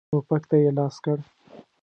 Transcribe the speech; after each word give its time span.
ټوپک 0.09 0.43
ته 0.49 0.55
یې 0.63 0.71
لاس 0.77 0.95
کړ. 1.03 1.17